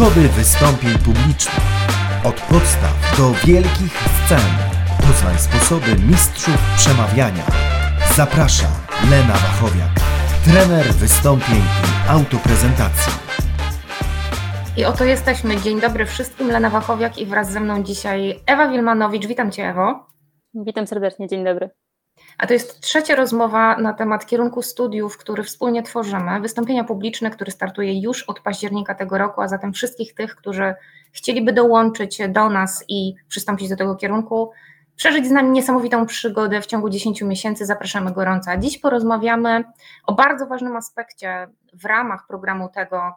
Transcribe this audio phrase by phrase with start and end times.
[0.00, 1.60] Schody wystąpień publicznych.
[2.24, 3.94] Od podstaw do wielkich
[4.26, 4.50] scen.
[5.06, 7.44] Poznaj sposoby mistrzów przemawiania.
[8.16, 8.66] Zaprasza
[9.10, 9.90] Lena Wachowiak,
[10.44, 13.12] trener wystąpień i autoprezentacji.
[14.76, 15.60] I oto jesteśmy.
[15.60, 19.26] Dzień dobry wszystkim, Lena Wachowiak i wraz ze mną dzisiaj Ewa Wilmanowicz.
[19.26, 20.06] Witam Cię Ewo.
[20.54, 21.70] Witam serdecznie, dzień dobry.
[22.38, 26.40] A to jest trzecia rozmowa na temat kierunku studiów, który wspólnie tworzymy.
[26.40, 30.74] Wystąpienia publiczne, który startuje już od października tego roku, a zatem wszystkich tych, którzy
[31.12, 34.50] chcieliby dołączyć do nas i przystąpić do tego kierunku,
[34.96, 38.50] przeżyć z nami niesamowitą przygodę w ciągu 10 miesięcy, zapraszamy gorąco.
[38.50, 39.64] A dziś porozmawiamy
[40.06, 43.14] o bardzo ważnym aspekcie w ramach programu tego,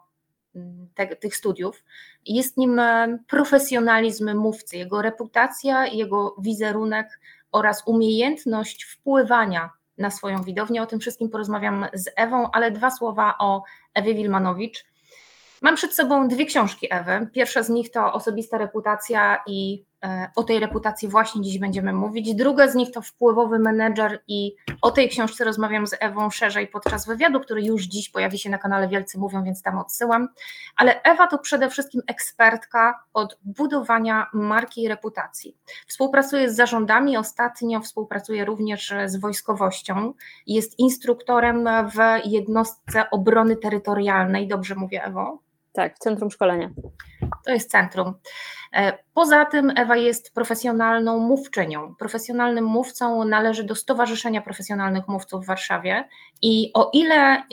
[0.95, 1.84] te, tych studiów.
[2.26, 2.81] Jest nim
[3.28, 7.20] profesjonalizm mówcy, jego reputacja, jego wizerunek
[7.54, 10.82] oraz umiejętność wpływania na swoją widownię.
[10.82, 14.86] O tym wszystkim porozmawiam z Ewą, ale dwa słowa o Ewie Wilmanowicz.
[15.62, 17.28] Mam przed sobą dwie książki Ewy.
[17.34, 19.86] Pierwsza z nich to Osobista reputacja i
[20.36, 22.36] o tej reputacji właśnie dziś będziemy mówić.
[22.36, 27.08] Druga z nich to Wpływowy menedżer i o tej książce rozmawiam z Ewą szerzej podczas
[27.08, 30.28] wywiadu, który już dziś pojawi się na kanale Wielcy Mówią, więc tam odsyłam.
[30.78, 35.58] Ale Ewa to przede wszystkim ekspertka od budowania marki i reputacji.
[35.88, 40.14] Współpracuje z zarządami, ostatnio współpracuje również z wojskowością.
[40.48, 45.40] Jest instruktorem w jednostce obrony terytorialnej, dobrze mówię Ewo?
[45.73, 46.70] Tak, Centrum Szkolenia.
[47.45, 48.14] To jest centrum.
[48.73, 51.95] E, poza tym Ewa jest profesjonalną mówczynią.
[51.95, 56.09] Profesjonalnym mówcą należy do Stowarzyszenia Profesjonalnych Mówców w Warszawie
[56.42, 57.44] i o ile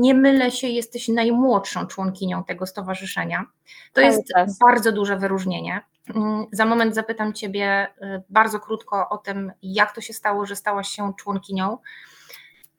[0.00, 3.44] nie mylę się, jesteś najmłodszą członkinią tego stowarzyszenia.
[3.92, 5.80] To jest bardzo duże wyróżnienie.
[6.14, 10.56] Mm, za moment zapytam Ciebie y, bardzo krótko o tym, jak to się stało, że
[10.56, 11.78] stałaś się członkinią.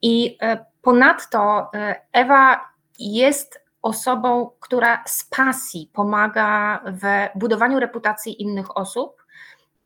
[0.01, 1.71] I y, ponadto
[2.13, 9.23] Ewa jest osobą, która z pasji pomaga w budowaniu reputacji innych osób.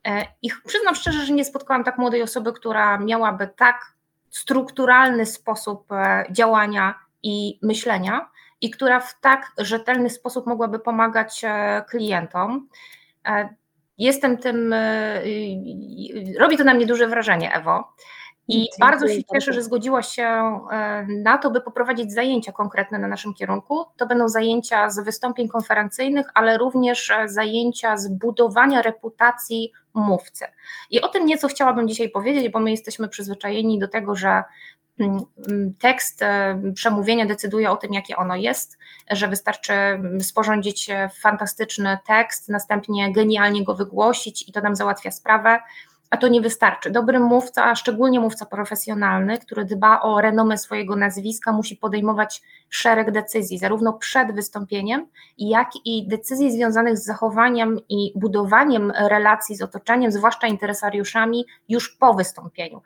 [0.07, 3.93] E, I przyznam szczerze, że nie spotkałam tak młodej osoby, która miałaby tak
[4.29, 8.29] strukturalny sposób e, działania i myślenia
[8.61, 12.67] i która w tak rzetelny sposób mogłaby pomagać e, klientom.
[13.97, 14.75] Jestem tym,
[16.39, 17.93] robi to na mnie duże wrażenie, Ewo.
[18.51, 23.07] I bardzo się cieszę, że zgodziła się e, na to, by poprowadzić zajęcia konkretne na
[23.07, 23.85] naszym kierunku.
[23.97, 30.45] To będą zajęcia z wystąpień konferencyjnych, ale również e, zajęcia z budowania reputacji mówcy.
[30.89, 34.43] I o tym nieco chciałabym dzisiaj powiedzieć, bo my jesteśmy przyzwyczajeni do tego, że
[34.99, 38.77] mm, mm, tekst e, przemówienia decyduje o tym, jakie ono jest,
[39.11, 39.73] że wystarczy
[40.21, 40.89] sporządzić
[41.21, 45.59] fantastyczny tekst, następnie genialnie go wygłosić i to nam załatwia sprawę
[46.11, 46.91] a to nie wystarczy.
[46.91, 53.11] Dobry mówca, a szczególnie mówca profesjonalny, który dba o renomę swojego nazwiska, musi podejmować szereg
[53.11, 55.07] decyzji, zarówno przed wystąpieniem,
[55.37, 62.13] jak i decyzji związanych z zachowaniem i budowaniem relacji z otoczeniem, zwłaszcza interesariuszami, już po
[62.13, 62.81] wystąpieniu.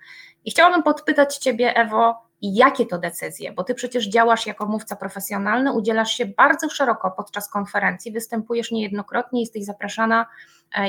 [0.45, 5.73] I chciałabym podpytać Ciebie, Ewo, jakie to decyzje, bo Ty przecież działasz jako mówca profesjonalny,
[5.73, 10.25] udzielasz się bardzo szeroko podczas konferencji, występujesz niejednokrotnie, jesteś zapraszana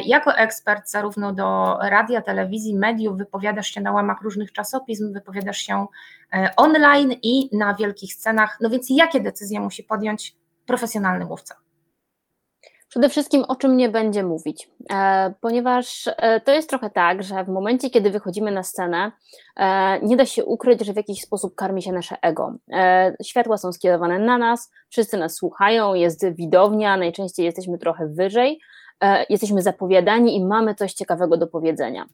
[0.04, 5.86] jako ekspert zarówno do radia, telewizji, mediów, wypowiadasz się na łamach różnych czasopism, wypowiadasz się
[6.34, 10.36] e, online i na wielkich scenach, no więc jakie decyzje musi podjąć
[10.66, 11.56] profesjonalny mówca?
[12.88, 17.44] Przede wszystkim o czym nie będzie mówić, e, ponieważ e, to jest trochę tak, że
[17.44, 19.12] w momencie, kiedy wychodzimy na scenę,
[19.56, 22.54] e, nie da się ukryć, że w jakiś sposób karmi się nasze ego.
[23.24, 28.60] Światła są skierowane na nas, wszyscy nas słuchają, jest widownia, najczęściej jesteśmy trochę wyżej,
[29.28, 32.06] jesteśmy zapowiadani i mamy coś ciekawego do powiedzenia.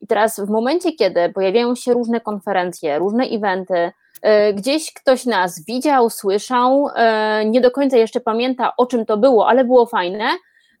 [0.00, 3.92] I teraz w momencie, kiedy pojawiają się różne konferencje, różne eventy,
[4.22, 9.16] E, gdzieś ktoś nas widział, słyszał, e, nie do końca jeszcze pamięta o czym to
[9.16, 10.28] było, ale było fajne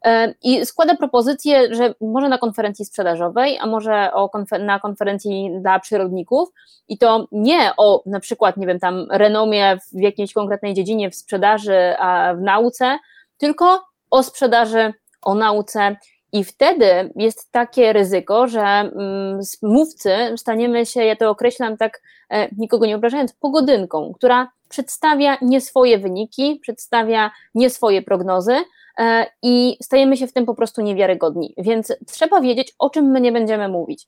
[0.04, 5.80] e, i składa propozycję, że może na konferencji sprzedażowej, a może konfer na konferencji dla
[5.80, 6.48] przyrodników
[6.88, 11.14] i to nie o na przykład, nie wiem, tam renomie w jakiejś konkretnej dziedzinie w
[11.14, 12.98] sprzedaży, a w nauce,
[13.38, 14.92] tylko o sprzedaży,
[15.22, 15.96] o nauce
[16.32, 22.48] i wtedy jest takie ryzyko, że mm, mówcy staniemy się, ja to określam tak, e,
[22.58, 28.56] nikogo nie obrażając, pogodynką, która przedstawia nie swoje wyniki, przedstawia nie swoje prognozy
[28.98, 31.54] e, i stajemy się w tym po prostu niewiarygodni.
[31.58, 34.06] Więc trzeba wiedzieć, o czym my nie będziemy mówić.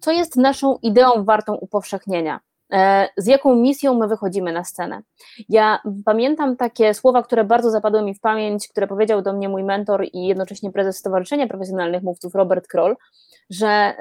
[0.00, 2.40] Co jest naszą ideą wartą upowszechnienia?
[2.72, 5.02] E, z jaką misją my wychodzimy na scenę.
[5.48, 9.64] Ja pamiętam takie słowa, które bardzo zapadły mi w pamięć, które powiedział do mnie mój
[9.64, 12.96] mentor i jednocześnie prezes Stowarzyszenia Profesjonalnych Mówców Robert Kroll,
[13.50, 13.94] że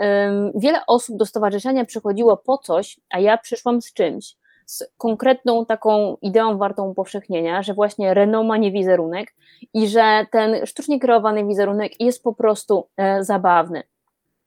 [0.56, 4.36] wiele osób do stowarzyszenia przychodziło po coś, a ja przyszłam z czymś.
[4.66, 9.33] z konkretną taką ideą wartą upowszechnienia, że właśnie renoma nie wizerunek
[9.74, 13.83] i że ten sztucznie kreowany wizerunek jest po prostu e, zabawny.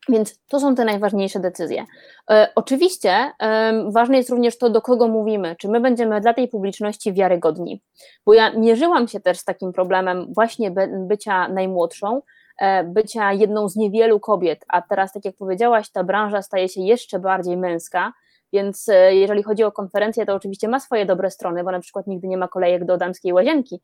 [0.08, 1.84] Więc to są te najważniejsze decyzje.
[2.30, 6.48] E, oczywiście e, ważne jest również to, do kogo mówimy, czy my będziemy dla tej
[6.48, 7.82] publiczności wiarygodni.
[8.26, 12.22] Bo ja mierzyłam się też z takim problemem właśnie by, bycia najmłodszą,
[12.58, 16.80] e, bycia jedną z niewielu kobiet, a teraz, tak jak powiedziałaś, ta branża staje się
[16.80, 18.12] jeszcze bardziej męska
[18.52, 22.06] więc e, jeżeli chodzi o konferencję, to oczywiście ma swoje dobre strony, bo na przykład
[22.06, 23.80] nigdy nie ma kolejek do damskiej łazienki,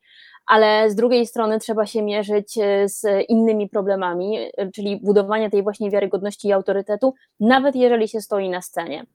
[0.47, 5.63] ale z drugiej strony trzeba się mierzyć e, z innymi problemami, e, czyli budowanie tej
[5.63, 9.07] właśnie wiarygodności i autorytetu, nawet jeżeli się stoi na scenie.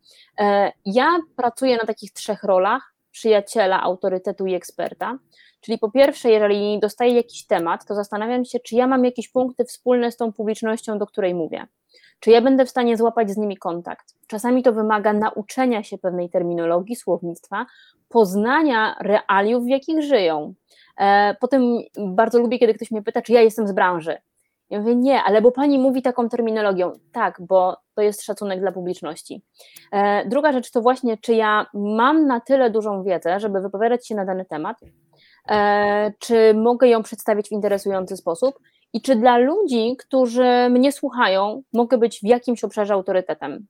[0.85, 5.17] Ja pracuję na takich trzech rolach: przyjaciela, autorytetu i eksperta.
[5.61, 9.65] Czyli po pierwsze, jeżeli dostaję jakiś temat, to zastanawiam się, czy ja mam jakieś punkty
[9.65, 11.67] wspólne z tą publicznością, do której mówię.
[12.23, 14.15] Czy ja będę w stanie złapać z nimi kontakt?
[14.27, 17.65] Czasami to wymaga nauczenia się pewnej terminologii, słownictwa,
[18.09, 20.53] poznania realiów, w jakich żyją.
[20.97, 21.61] E, potem
[21.97, 24.17] bardzo lubię, kiedy ktoś mnie pyta, czy ja jestem z branży.
[24.69, 26.91] Ja mówię, nie, ale bo pani mówi taką terminologią.
[27.11, 29.41] Tak, bo to jest szacunek dla publiczności.
[29.91, 34.15] E, druga rzecz to właśnie, czy ja mam na tyle dużą wiedzę, żeby wypowiadać się
[34.15, 34.77] na dany temat,
[35.49, 38.59] e, czy mogę ją przedstawić w interesujący sposób
[38.93, 43.67] i czy dla ludzi, którzy mnie słuchają, mogę być w jakimś obszarze autorytetem?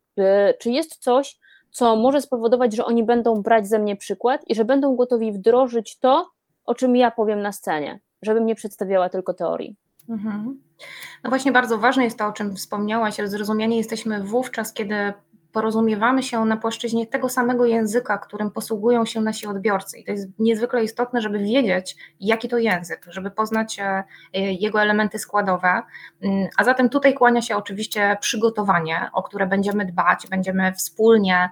[0.60, 1.40] Czy jest coś,
[1.72, 6.00] co może spowodować, że oni będą brać ze mnie przykład i że będą gotowi wdrożyć
[6.00, 6.30] to,
[6.66, 9.76] o czym ja powiem na scenie, żebym nie przedstawiała tylko teorii?
[10.10, 10.62] Mhm.
[11.24, 15.14] No właśnie bardzo ważne jest to, o czym wspomniałaś, zrozumienie jesteśmy wówczas, kiedy
[15.54, 20.00] porozumiewamy się na płaszczyźnie tego samego języka, którym posługują się nasi odbiorcy.
[20.00, 24.04] I to jest niezwykle istotne, żeby wiedzieć, jaki to język, żeby poznać e,
[24.34, 25.82] jego elementy składowe.
[26.22, 31.50] Mm, a zatem tutaj kłania się oczywiście przygotowanie, o które będziemy dbać, będziemy wspólnie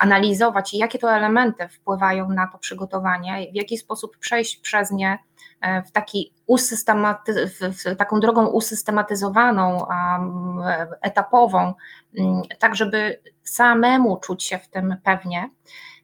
[0.00, 5.18] analizować, jakie to elementy wpływają na to przygotowanie, w jaki sposób przejść przez nie
[5.62, 9.86] E, w, taki usystematy, w taką drogą usystematyzowaną,
[11.00, 11.74] etapową,
[12.18, 15.50] mm, tak żeby samemu czuć się w tym pewnie.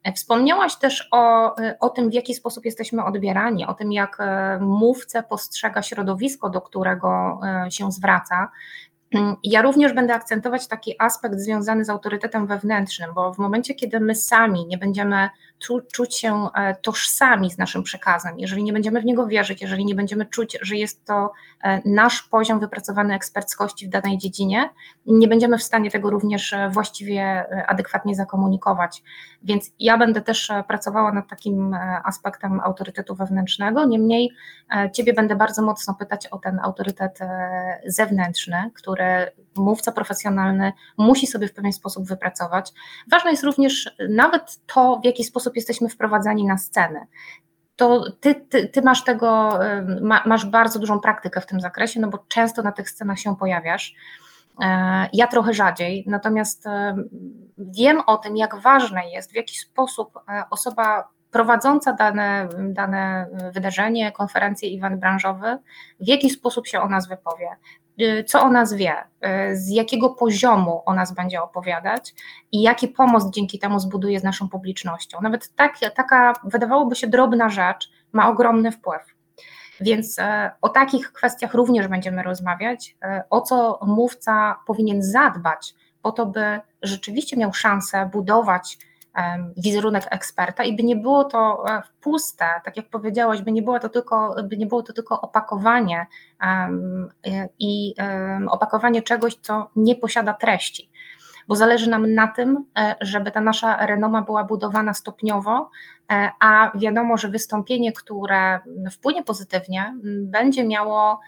[0.04, 4.18] E, wspomniałaś też o, e, o tym, w jaki sposób jesteśmy odbierani, o tym, jak
[4.60, 7.40] mówcę postrzega środowisko, do którego
[7.70, 8.50] się zwraca.
[9.14, 14.00] Mm, ja również będę akcentować taki aspekt związany z autorytetem wewnętrznym, bo w momencie, kiedy
[14.00, 15.28] my sami nie będziemy
[15.58, 19.84] czu, czuć się e, tożsami z naszym przekazem, jeżeli nie będziemy w niego wierzyć, jeżeli
[19.84, 21.32] nie będziemy czuć, że jest to
[21.62, 24.70] e, nasz poziom wypracowanej eksperckości w danej dziedzinie,
[25.06, 29.02] nie będziemy w stanie tego również e, właściwie adekwatnie zakomunikować.
[29.42, 33.84] Więc ja będę też pracowała nad takim aspektem autorytetu wewnętrznego.
[33.84, 34.30] Niemniej
[34.92, 37.18] Ciebie będę bardzo mocno pytać o ten autorytet
[37.86, 42.72] zewnętrzny, który mówca profesjonalny musi sobie w pewien sposób wypracować.
[43.10, 47.06] Ważne jest również nawet to, w jaki sposób jesteśmy wprowadzani na scenę
[47.78, 49.58] to ty, ty, ty, masz tego,
[50.00, 53.36] ma, masz bardzo dużą praktykę w tym zakresie, no bo często na tych scenach się
[53.36, 53.94] pojawiasz.
[54.62, 56.64] E, ja trochę rzadziej, natomiast
[57.58, 64.12] wiem o tym, jak ważne jest, w jaki sposób e, osoba prowadząca dane, dane wydarzenie,
[64.12, 65.58] konferencję, event branżowy,
[66.00, 67.48] w jaki sposób się o nas wypowie,
[68.26, 68.94] co o nas wie,
[69.52, 72.14] y, z jakiego poziomu o nas będzie opowiadać
[72.52, 75.20] i jaki pomost dzięki temu zbuduje z naszą publicznością.
[75.20, 79.02] Nawet tak, taka, wydawałoby się, drobna rzecz ma ogromny wpływ.
[79.80, 86.12] Więc e, o takich kwestiach również będziemy rozmawiać, e, o co mówca powinien zadbać, po
[86.12, 88.78] to, by rzeczywiście miał szansę budować
[89.56, 93.78] wizerunek eksperta i by nie było to e, puste, tak jak powiedziałaś, by nie było
[93.78, 96.06] to tylko, by nie było to tylko opakowanie
[97.58, 97.94] i
[98.48, 100.90] opakowanie czegoś, co nie posiada treści.
[101.48, 105.70] Bo zależy nam na tym, e, żeby ta nasza renoma była budowana stopniowo,
[106.12, 108.60] e, a wiadomo, że wystąpienie, które
[108.92, 111.20] wpłynie pozytywnie, będzie miało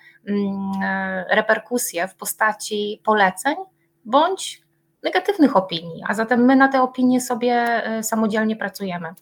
[1.29, 3.57] reperkusje w postaci poleceń
[4.05, 4.63] bądź
[5.03, 9.15] negatywnych opinii, a zatem my na te opinie sobie e, samodzielnie pracujemy.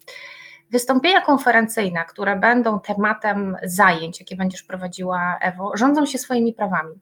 [0.71, 6.95] Wystąpienia konferencyjne, które będą tematem zajęć, jakie będziesz prowadziła, Ewo, rządzą się swoimi prawami.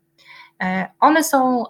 [0.62, 1.64] E, one są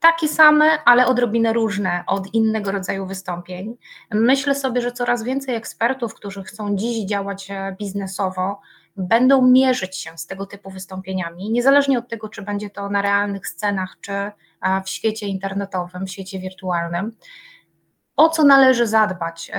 [0.00, 3.76] takie same, ale odrobinę różne od innego rodzaju wystąpień.
[4.10, 8.60] Myślę sobie, że coraz więcej ekspertów, którzy chcą dziś działać e, biznesowo,
[8.96, 13.48] będą mierzyć się z tego typu wystąpieniami, niezależnie od tego, czy będzie to na realnych
[13.48, 14.12] scenach, czy
[14.84, 17.12] w świecie internetowym, w świecie wirtualnym.
[18.16, 19.50] O co należy zadbać,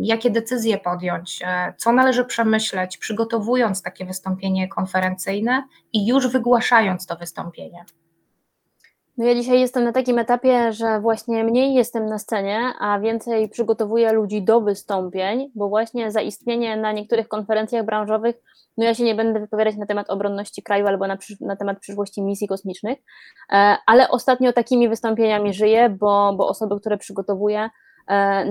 [0.00, 7.16] jakie decyzje podjąć, e, co należy przemyśleć, przygotowując takie wystąpienie konferencyjne i już wygłaszając to
[7.16, 7.84] wystąpienie.
[9.18, 13.48] No ja dzisiaj jestem na takim etapie, że właśnie mniej jestem na scenie, a więcej
[13.48, 18.36] przygotowuję ludzi do wystąpień, bo właśnie zaistnienie na niektórych konferencjach branżowych,
[18.76, 22.22] no ja się nie będę wypowiadać na temat obronności kraju albo na, na temat przyszłości
[22.22, 22.98] misji kosmicznych,
[23.52, 27.70] e, ale ostatnio takimi wystąpieniami żyję, bo, bo osoby, które przygotowuję,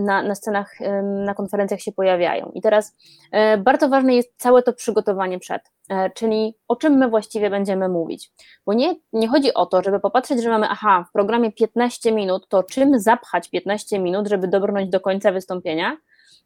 [0.02, 0.78] na, na scenach,
[1.26, 2.52] na konferencjach się pojawiają.
[2.54, 2.96] I teraz
[3.32, 7.90] e, bardzo ważne jest całe to przygotowanie przed, e, czyli o czym my właściwie będziemy
[7.90, 8.32] mówić.
[8.66, 12.48] Bo nie, nie chodzi o to, żeby popatrzeć, że mamy, aha, w programie 15 minut,
[12.48, 15.98] to czym zapchać 15 minut, żeby dobrnąć do końca wystąpienia,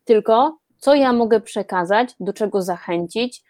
[0.06, 3.44] tylko co ja mogę przekazać, do czego zachęcić,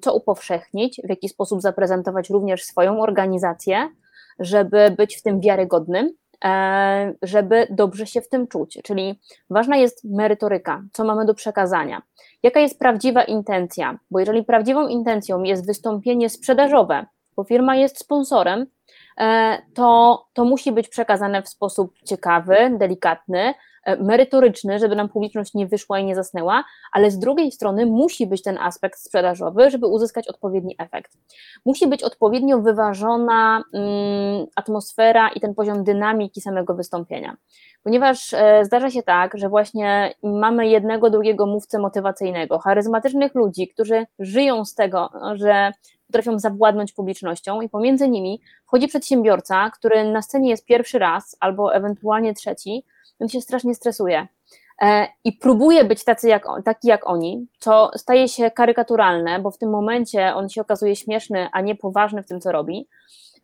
[0.00, 3.88] co upowszechnić, w jaki sposób zaprezentować również swoją organizację,
[4.38, 6.23] żeby być w tym wiarygodnym, E,
[7.22, 8.78] żeby dobrze się w tym czuć.
[8.84, 9.20] Czyli
[9.50, 12.02] ważna jest merytoryka, co mamy do przekazania,
[12.42, 18.66] jaka jest prawdziwa intencja, bo jeżeli prawdziwą intencją jest wystąpienie sprzedażowe, bo firma jest sponsorem,
[19.18, 23.54] e, to, to musi być przekazane w sposób ciekawy, delikatny, E,
[24.00, 28.42] merytoryczny, żeby nam publiczność nie wyszła i nie zasnęła, ale z drugiej strony musi być
[28.42, 31.12] ten aspekt sprzedażowy, żeby uzyskać odpowiedni efekt.
[31.64, 37.36] Musi być odpowiednio wyważona mm, atmosfera i ten poziom dynamiki samego wystąpienia.
[37.82, 44.06] Ponieważ e, zdarza się tak, że właśnie mamy jednego, drugiego mówcę motywacyjnego, charyzmatycznych ludzi, którzy
[44.18, 45.72] żyją z tego, że
[46.06, 51.74] potrafią zawładnąć publicznością i pomiędzy nimi wchodzi przedsiębiorca, który na scenie jest pierwszy raz albo
[51.74, 52.84] ewentualnie trzeci,
[53.24, 54.26] on się strasznie stresuje.
[54.82, 59.58] E, i próbuje być tacy jak, taki jak oni, co staje się karykaturalne, bo w
[59.58, 62.88] tym momencie on się okazuje śmieszny, a nie poważny w tym, co robi,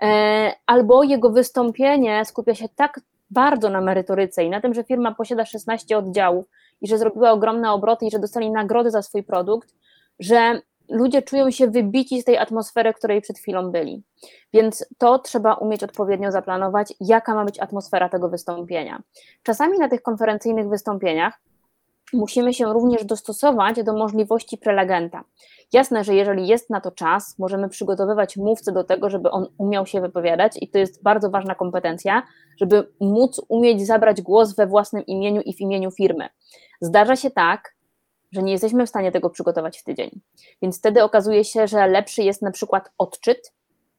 [0.02, 5.14] e, albo jego wystąpienie skupia się tak bardzo na merytoryce i na tym, że firma
[5.14, 6.44] posiada 16 oddziałów
[6.80, 9.74] i że zrobiła ogromne obroty i że dostali nagrody za swój produkt,
[10.18, 10.60] że
[10.90, 14.02] ludzie czują się wybici z tej atmosfery, której przed chwilą byli.
[14.52, 19.02] Więc to trzeba umieć odpowiednio zaplanować, jaka ma być atmosfera tego wystąpienia.
[19.42, 21.40] Czasami na tych konferencyjnych wystąpieniach
[22.12, 25.24] musimy się również dostosować do możliwości prelegenta.
[25.72, 29.86] Jasne, że jeżeli jest na to czas, możemy przygotowywać mówcę do tego, żeby on umiał
[29.86, 32.22] się wypowiadać, i to jest bardzo ważna kompetencja,
[32.60, 36.28] żeby móc umieć zabrać głos we własnym imieniu i w imieniu firmy.
[36.80, 37.74] Zdarza się tak,
[38.32, 40.20] że nie jesteśmy w stanie tego przygotować w tydzień.
[40.62, 43.52] Więc wtedy okazuje się, że lepszy jest na przykład odczyt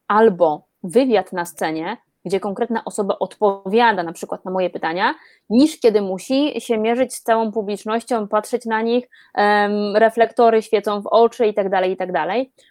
[0.07, 5.13] albo wywiad na scenie, gdzie konkretna osoba odpowiada na przykład na moje pytania,
[5.50, 11.07] niż kiedy musi się mierzyć z całą publicznością, patrzeć na nich, um, reflektory świecą w
[11.07, 12.11] oczy i tak dalej, i tak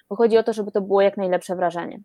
[0.09, 2.01] bo chodzi o to, żeby to było jak najlepsze wrażenie.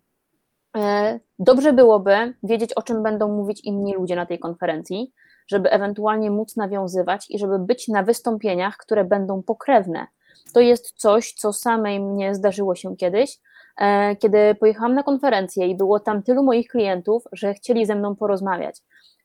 [0.78, 5.14] E, dobrze byłoby wiedzieć, o czym będą mówić inni ludzie na tej konferencji,
[5.48, 10.08] żeby ewentualnie móc nawiązywać i żeby być na wystąpieniach, które będą pokrewne.
[10.54, 13.40] To jest coś, co samej mnie zdarzyło się kiedyś,
[13.78, 18.16] e, kiedy pojechałam na konferencję i było tam tylu moich klientów, że chcieli ze mną
[18.16, 18.76] porozmawiać.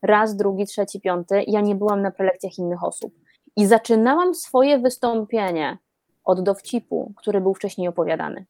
[0.01, 3.13] Raz, drugi, trzeci, piąty, ja nie byłam na prelekcjach innych osób.
[3.55, 5.77] I zaczynałam swoje wystąpienie
[6.23, 8.45] od dowcipu, który był wcześniej opowiadany.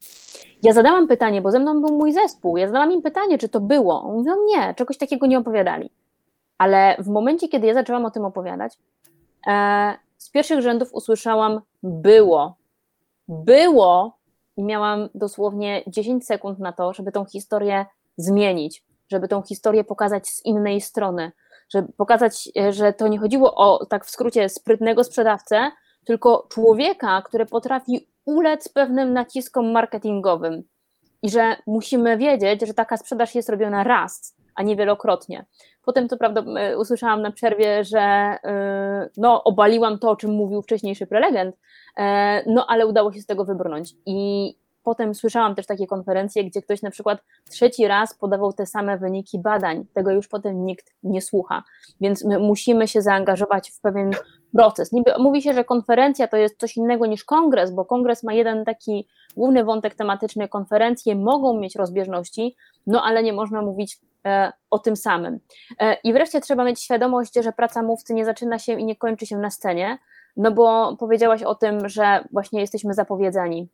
[0.64, 2.58] Ja zadałam pytanie, bo ze mną był mój zespół.
[2.58, 4.12] Ja zadałam im pytanie, czy to było.
[4.12, 5.90] Mówią, nie, czegoś takiego nie opowiadali.
[6.62, 8.78] Ale w momencie, kiedy ja zaczęłam o tym opowiadać,
[9.48, 12.56] e, z pierwszych rzędów usłyszałam było.
[13.28, 14.18] Było
[14.58, 17.86] i miałam dosłownie 10 sekund na to, żeby tą historię
[18.18, 21.32] zmienić, żeby tą historię pokazać z innej strony,
[21.70, 25.72] żeby pokazać, e, że to nie chodziło o, tak w skrócie, sprytnego sprzedawcę,
[26.06, 30.64] tylko człowieka, który potrafi ulec pewnym naciskom marketingowym
[31.22, 35.46] i że musimy wiedzieć, że taka sprzedaż jest robiona raz, a nie wielokrotnie.
[35.86, 36.44] Potem to prawda
[36.78, 41.56] usłyszałam na przerwie, że e, no, obaliłam to, o czym mówił wcześniejszy prelegent,
[41.98, 43.94] e, no ale udało się z tego wybrnąć.
[44.06, 44.54] I
[44.84, 49.40] potem słyszałam też takie konferencje, gdzie ktoś na przykład trzeci raz podawał te same wyniki
[49.40, 51.64] badań, tego już potem nikt nie słucha,
[52.02, 54.12] więc my musimy się zaangażować w pewien
[54.54, 54.92] proces.
[54.92, 58.66] Niby mówi się, że konferencja to jest coś innego niż kongres, bo kongres ma jeden
[58.66, 62.56] taki główny wątek tematyczny, konferencje mogą mieć rozbieżności,
[62.88, 64.00] no ale nie można mówić
[64.70, 65.40] o tym samym.
[65.80, 69.26] E, I wreszcie trzeba mieć świadomość, że praca mówcy nie zaczyna się i nie kończy
[69.26, 69.98] się na scenie,
[70.38, 73.70] no bo powiedziałaś o tym, że właśnie jesteśmy zapowiedzeni.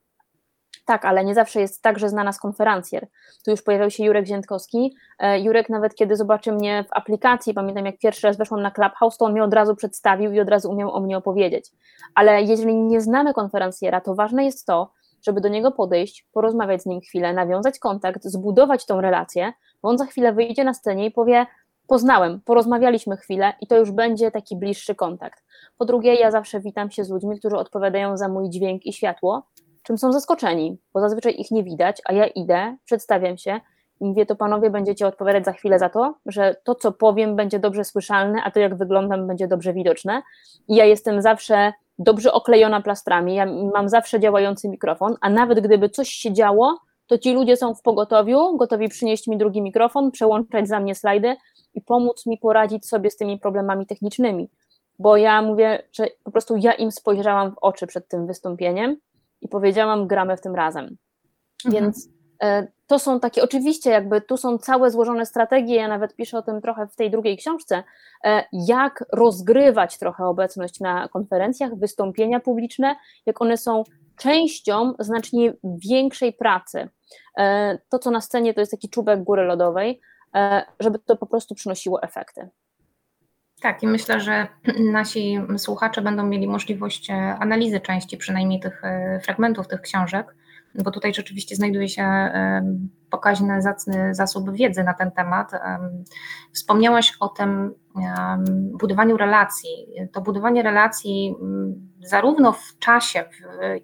[0.85, 3.07] Tak, ale nie zawsze jest tak, że zna nas konferencjer.
[3.45, 4.95] Tu już pojawiał się Jurek Ziętkowski.
[5.19, 9.17] E, Jurek nawet kiedy zobaczy mnie w aplikacji, pamiętam jak pierwszy raz weszłam na Clubhouse,
[9.17, 11.71] to on mnie od razu przedstawił i od razu umiał o mnie opowiedzieć.
[12.15, 16.85] Ale jeżeli nie znamy konferencjera, to ważne jest to, żeby do niego podejść, porozmawiać z
[16.85, 21.11] nim chwilę, nawiązać kontakt, zbudować tą relację, bo on za chwilę wyjdzie na scenie i
[21.11, 21.45] powie:
[21.87, 25.43] Poznałem, porozmawialiśmy chwilę i to już będzie taki bliższy kontakt.
[25.77, 29.43] Po drugie, ja zawsze witam się z ludźmi, którzy odpowiadają za mój dźwięk i światło,
[29.83, 33.59] czym są zaskoczeni, bo zazwyczaj ich nie widać, a ja idę, przedstawiam się
[33.99, 37.83] mówię to panowie, będziecie odpowiadać za chwilę za to, że to, co powiem, będzie dobrze
[37.83, 40.21] słyszalne, a to, jak wyglądam, będzie dobrze widoczne.
[40.67, 45.89] I ja jestem zawsze dobrze oklejona plastrami, ja mam zawsze działający mikrofon, a nawet gdyby
[45.89, 46.77] coś się działo,
[47.07, 51.35] to ci ludzie są w pogotowiu, gotowi przynieść mi drugi mikrofon, przełączać za mnie slajdy
[51.73, 54.49] i pomóc mi poradzić sobie z tymi problemami technicznymi.
[54.99, 58.97] Bo ja mówię, że po prostu ja im spojrzałam w oczy przed tym wystąpieniem
[59.41, 60.97] i powiedziałam, gramy w tym razem.
[61.65, 61.83] Mhm.
[61.83, 62.09] Więc
[62.87, 66.61] to są takie, oczywiście, jakby tu są całe złożone strategie, ja nawet piszę o tym
[66.61, 67.83] trochę w tej drugiej książce,
[68.23, 73.83] e, jak rozgrywać trochę obecność na konferencjach, wystąpienia publiczne, jak one są
[74.17, 76.89] częścią znacznie większej pracy.
[77.37, 80.01] E, to, co na scenie, to jest taki czubek góry lodowej,
[80.79, 82.49] żeby to po prostu przynosiło efekty.
[83.61, 84.47] Tak, i myślę, że
[84.79, 88.81] nasi słuchacze będą mieli możliwość analizy części przynajmniej tych
[89.23, 90.35] fragmentów tych książek
[90.75, 92.31] bo tutaj rzeczywiście znajduje się
[93.09, 95.51] pokaźny, zacny zasób wiedzy na ten temat.
[96.53, 97.73] Wspomniałaś o tym
[98.79, 99.87] budowaniu relacji.
[100.13, 103.23] To budowanie relacji mm, zarówno w czasie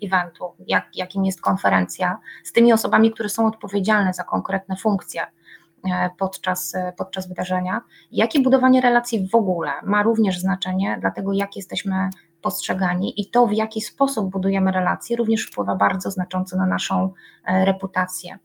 [0.04, 6.10] eventu, jak, jakim jest konferencja, z tymi osobami, które są odpowiedzialne za konkretne funkcje e,
[6.18, 11.56] podczas, podczas wydarzenia, jak i budowanie relacji w ogóle ma również znaczenie dla tego, jak
[11.56, 12.10] jesteśmy
[12.44, 17.14] postrzegani i to, w jaki sposób budujemy relacje, również wpływa bardzo znacząco na naszą
[17.46, 18.38] e, reputację.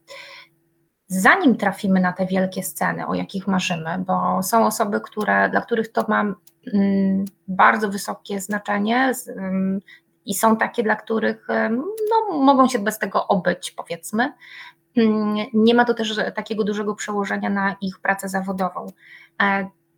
[1.06, 5.92] Zanim trafimy na te wielkie sceny, o jakich marzymy, bo są osoby, które, dla których
[5.92, 6.34] to ma
[6.74, 9.80] mm, bardzo wysokie znaczenie mm,
[10.24, 11.46] i są takie, dla których
[12.10, 14.32] no, mogą się bez tego obyć, powiedzmy.
[14.96, 18.86] Mm, nie ma to też takiego dużego przełożenia na ich pracę zawodową.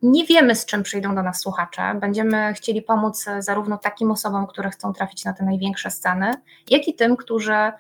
[0.03, 1.95] Nie wiemy, z czym przyjdą do nas słuchacze.
[2.01, 6.35] Będziemy chcieli pomóc e, zarówno takim osobom, które chcą trafić na te największe sceny,
[6.71, 7.73] jak i tym, którzy e,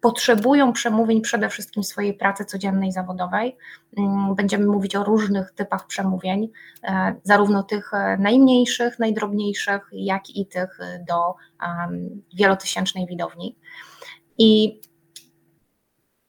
[0.00, 3.56] potrzebują przemówień przede wszystkim swojej pracy codziennej, zawodowej.
[3.98, 6.50] Mm, będziemy mówić o różnych typach przemówień,
[6.84, 10.78] e, zarówno tych najmniejszych, najdrobniejszych, jak i tych
[11.08, 11.34] do
[12.34, 13.56] wielotysięcznej widowni.
[14.38, 14.80] I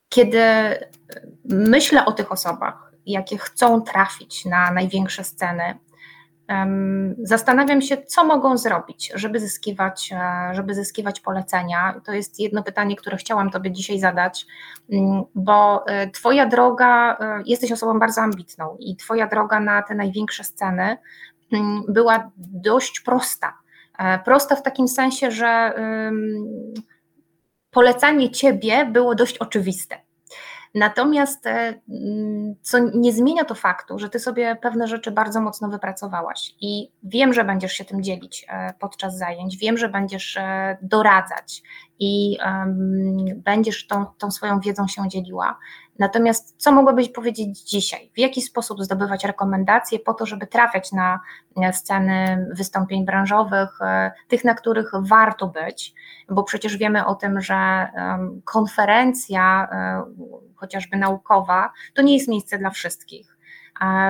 [0.10, 0.44] kiedy
[1.46, 5.76] myślę o tych osobach, jakie chcą trafić na największe sceny.
[7.24, 12.02] Zastanawiam się, co mogą zrobić, żeby zyskiwać, e, żeby zyskiwać polecenia.
[12.06, 14.46] To jest jedno pytanie, które chciałam Tobie dzisiaj zadać,
[14.92, 19.96] mm, bo e, Twoja droga, e, jesteś osobą bardzo ambitną i Twoja droga na te
[19.96, 20.98] największe sceny
[21.52, 23.58] mm, była dość prosta.
[24.26, 25.74] Prosta w takim sensie, że
[27.72, 30.03] polecanie Ciebie było dość oczywiste.
[30.74, 35.70] Natomiast e, mm, co nie zmienia to faktu, że ty sobie pewne rzeczy bardzo mocno
[35.70, 40.78] wypracowałaś i wiem, że będziesz się tym dzielić e, podczas zajęć, wiem, że będziesz e,
[40.82, 41.64] doradzać
[42.00, 45.60] i um, będziesz tą, tą swoją wiedzą się dzieliła.
[46.00, 48.12] Natomiast co mogłabyś powiedzieć dzisiaj?
[48.16, 51.20] W jaki sposób zdobywać rekomendacje po to, żeby trafiać na
[51.72, 55.94] sceny wystąpień branżowych, e, tych, na których warto być,
[56.30, 57.88] bo przecież wiemy o tym, że
[58.46, 60.04] konferencja, e,
[60.56, 63.38] chociażby naukowa, to nie jest miejsce dla wszystkich.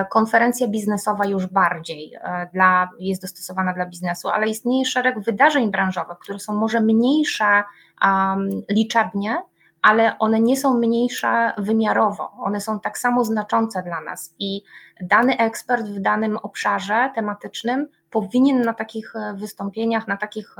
[0.09, 6.17] Konferencja biznesowa już bardziej e, dla, jest dostosowana dla biznesu, ale istnieje szereg wydarzeń branżowych,
[6.17, 7.63] które są może mniejsze
[8.03, 9.41] um, liczebnie,
[9.81, 14.61] ale one nie są mniejsze wymiarowo, one są tak samo znaczące dla nas i
[15.01, 20.55] dany ekspert w danym obszarze tematycznym powinien na takich e, wystąpieniach, na takich,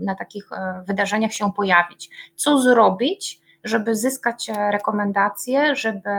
[0.00, 2.10] na takich e, wydarzeniach się pojawić.
[2.34, 6.10] Co zrobić, żeby zyskać rekomendacje, żeby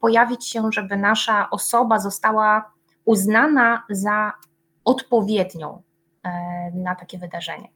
[0.00, 2.72] pojawić się, żeby nasza osoba została
[3.04, 4.32] uznana za
[4.84, 5.82] odpowiednią
[6.74, 7.68] na takie wydarzenie?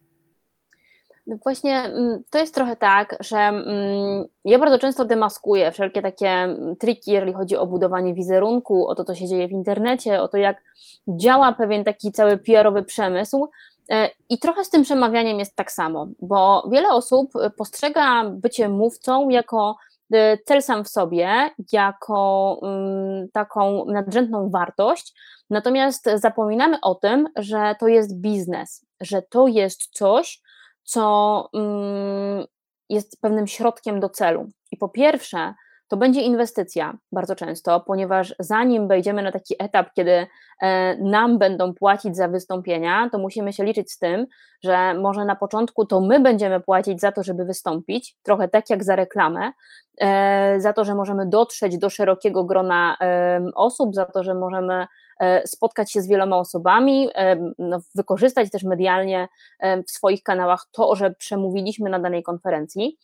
[1.27, 6.29] No właśnie mm, to jest trochę tak, że mm, ja bardzo często demaskuję wszelkie takie
[6.29, 10.29] mm, triki, jeżeli chodzi o budowanie wizerunku, o to, co się dzieje w internecie, o
[10.29, 10.63] to, jak
[11.09, 13.51] działa pewien taki cały PR-owy przemysł.
[13.91, 19.29] E, I trochę z tym przemawianiem jest tak samo, bo wiele osób postrzega bycie mówcą
[19.29, 19.92] jako e,
[20.45, 22.61] cel sam w sobie, jako
[23.33, 25.15] taką nadrzędną wartość,
[25.51, 30.41] natomiast zapominamy o tym, że to jest biznes, że to jest coś,
[30.85, 32.45] co mm,
[32.89, 34.49] jest pewnym środkiem do celu.
[34.71, 35.55] I po pierwsze,
[35.93, 40.27] to będzie inwestycja bardzo często, ponieważ zanim wejdziemy na taki etap, kiedy
[40.63, 44.27] e, nam będą płacić za wystąpienia, to musimy się liczyć z tym,
[44.65, 48.85] że może na początku to my będziemy płacić za to, żeby wystąpić, trochę tak jak
[48.85, 49.53] za reklamę,
[50.01, 52.97] e, za to, że możemy dotrzeć do szerokiego grona
[53.55, 54.87] osób, za to, że możemy
[55.45, 57.09] spotkać się z wieloma osobami,
[57.59, 59.29] no, wykorzystać też medialnie
[59.89, 62.99] w swoich kanałach to, że przemówiliśmy na danej konferencji.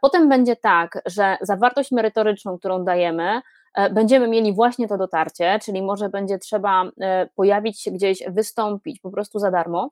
[0.00, 3.42] Potem będzie tak, że zawartość merytoryczną, którą dajemy, E,
[3.90, 9.10] będziemy mieli właśnie to dotarcie, czyli może będzie trzeba e, pojawić się gdzieś, wystąpić po
[9.10, 9.90] prostu za darmo,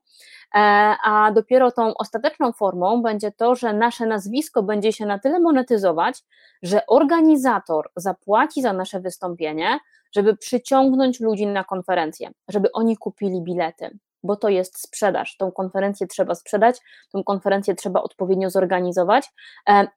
[0.55, 0.59] e,
[1.05, 6.23] a dopiero tą ostateczną formą będzie to, że nasze nazwisko będzie się na tyle monetyzować,
[6.63, 9.79] że organizator zapłaci za nasze wystąpienie,
[10.13, 15.37] żeby przyciągnąć ludzi na konferencję, żeby oni kupili bilety bo to jest sprzedaż.
[15.37, 16.81] Tą konferencję trzeba sprzedać,
[17.13, 19.29] tą konferencję trzeba odpowiednio zorganizować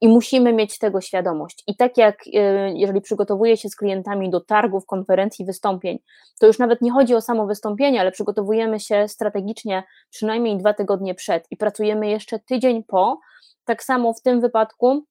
[0.00, 1.62] i musimy mieć tego świadomość.
[1.66, 5.98] I tak jak e, jeżeli przygotowuję się z klientami do targów, konferencji, wystąpień,
[6.40, 11.14] to już nawet nie chodzi o samo wystąpienie, ale przygotowujemy się strategicznie przynajmniej dwa tygodnie
[11.14, 13.20] przed i pracujemy jeszcze tydzień po.
[13.64, 15.04] Tak samo w tym wypadku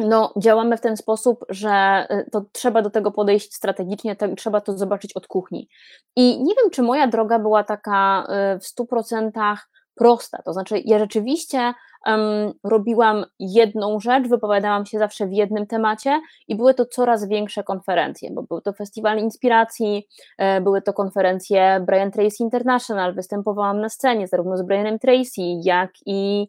[0.00, 4.78] no, działamy w ten sposób, że y, to trzeba do tego podejść strategicznie, trzeba to
[4.78, 5.68] zobaczyć od kuchni.
[6.16, 9.56] I nie wiem, czy moja droga była taka y, w 100%
[9.94, 10.42] prosta.
[10.42, 11.74] To znaczy, ja rzeczywiście
[12.06, 17.64] um, robiłam jedną rzecz, wypowiadałam się zawsze w jednym temacie i były to coraz większe
[17.64, 20.08] konferencje, bo był to festiwal inspiracji,
[20.38, 25.90] e, były to konferencje Brian Tracy International, występowałam na scenie zarówno z Brianem Tracy, jak
[26.06, 26.48] i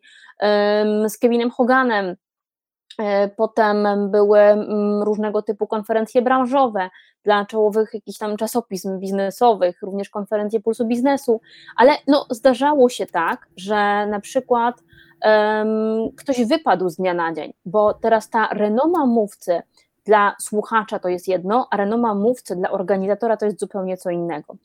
[1.07, 2.15] z Kevinem Hoganem
[3.35, 6.89] potem były mm, różnego typu konferencje branżowe
[7.23, 11.41] dla czołowych jakichś tam czasopism biznesowych, również konferencje Pulsu Biznesu,
[11.75, 14.83] ale no, zdarzało się tak, że na przykład
[15.25, 19.61] um, ktoś wypadł z dnia na dzień, bo teraz ta renoma mówcy
[20.05, 24.55] dla słuchacza to jest jedno, a renoma mówcy dla organizatora to jest zupełnie co innego.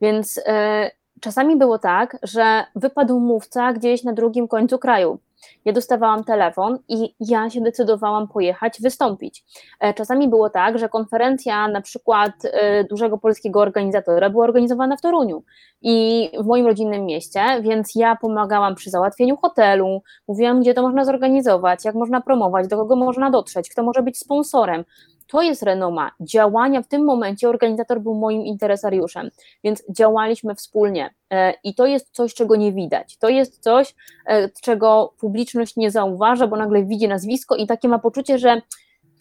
[0.00, 0.90] Więc e,
[1.20, 5.18] czasami było tak, że wypadł mówca gdzieś na drugim końcu kraju,
[5.64, 9.44] ja dostawałam telefon i ja się decydowałam pojechać, wystąpić.
[9.80, 15.00] E, czasami było tak, że konferencja na przykład e, dużego polskiego organizatora była organizowana w
[15.00, 15.42] Toruniu
[15.82, 21.04] i w moim rodzinnym mieście, więc ja pomagałam przy załatwieniu hotelu, mówiłam, gdzie to można
[21.04, 24.84] zorganizować, jak można promować, do kogo można dotrzeć, kto może być sponsorem.
[25.30, 26.10] To jest renoma.
[26.20, 29.30] Działania w tym momencie organizator był moim interesariuszem,
[29.64, 31.14] więc działaliśmy wspólnie.
[31.30, 33.16] E, I to jest coś, czego nie widać.
[33.18, 33.94] To jest coś,
[34.26, 38.62] e, czego publiczność nie zauważa, bo nagle widzi nazwisko i takie ma poczucie, że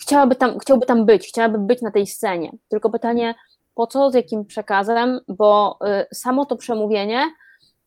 [0.01, 2.51] chciałaby tam, chciałby tam być, chciałaby być na tej scenie.
[2.67, 3.35] Tylko pytanie,
[3.75, 7.25] po co, z jakim przekazem, bo e, samo to przemówienie,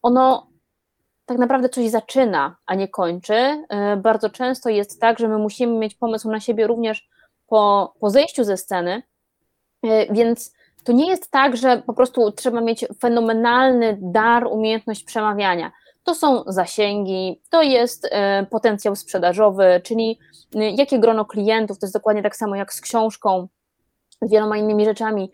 [0.02, 0.46] ono
[1.26, 3.64] tak naprawdę coś zaczyna, a nie kończy.
[3.96, 7.08] Bardzo często jest tak, że my musimy mieć pomysł na siebie również
[7.52, 9.02] po, po zejściu ze sceny,
[9.82, 10.52] e, więc
[10.84, 15.72] to nie jest tak, że po prostu trzeba mieć fenomenalny dar, umiejętność przemawiania.
[16.04, 20.18] To są zasięgi, to jest e, potencjał sprzedażowy, czyli
[20.54, 23.48] e, jakie grono klientów, to jest dokładnie tak samo jak z książką,
[24.22, 25.30] z wieloma innymi rzeczami.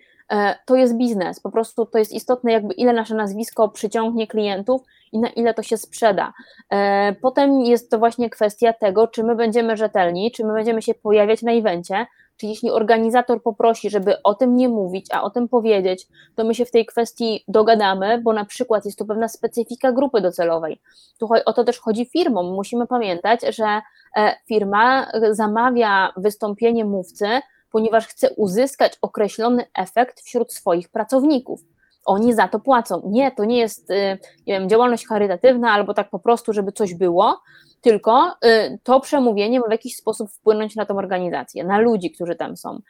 [0.66, 5.18] To jest biznes, po prostu to jest istotne, jakby ile nasze nazwisko przyciągnie klientów i
[5.18, 6.32] na ile to się sprzeda.
[6.70, 10.94] E, potem jest to właśnie kwestia tego, czy my będziemy rzetelni, czy my będziemy się
[10.94, 15.48] pojawiać na evencie, czy jeśli organizator poprosi, żeby o tym nie mówić, a o tym
[15.48, 19.92] powiedzieć, to my się w tej kwestii dogadamy, bo na przykład jest to pewna specyfika
[19.92, 20.80] grupy docelowej.
[21.18, 22.54] Tu o to też chodzi firmom.
[22.54, 23.80] Musimy pamiętać, że
[24.16, 27.26] e, firma zamawia wystąpienie mówcy,
[27.70, 31.60] ponieważ chce uzyskać określony efekt wśród swoich pracowników
[32.08, 33.02] oni za to płacą.
[33.04, 36.94] Nie, to nie jest y, nie wiem, działalność charytatywna albo tak po prostu, żeby coś
[36.94, 37.40] było,
[37.80, 42.34] tylko y, to przemówienie ma w jakiś sposób wpłynąć na tą organizację, na ludzi, którzy
[42.34, 42.80] tam są,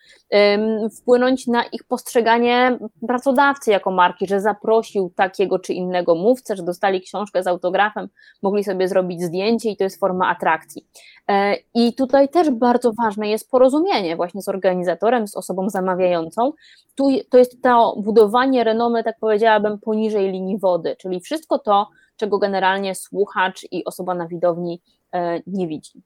[1.00, 7.00] wpłynąć na ich postrzeganie pracodawcy jako marki, że zaprosił takiego czy innego mówcę, że dostali
[7.00, 8.08] książkę z autografem,
[8.42, 10.86] mogli sobie zrobić zdjęcie i to jest forma atrakcji.
[11.28, 16.52] E, I tutaj też bardzo ważne jest porozumienie właśnie z organizatorem, z osobą zamawiającą.
[16.94, 22.38] Tu to jest to budowanie renomy, tak powiedziałabym, poniżej linii wody, czyli wszystko to, czego
[22.38, 26.02] generalnie słuchacz i osoba na widowni e, nie widzi.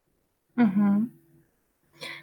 [0.56, 1.22] Mhm.